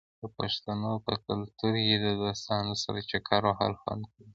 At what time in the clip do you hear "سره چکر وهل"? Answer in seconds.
2.83-3.73